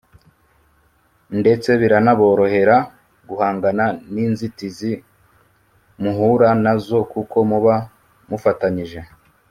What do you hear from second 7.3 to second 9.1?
muba mufatanyije